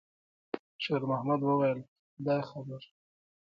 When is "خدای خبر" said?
2.13-2.81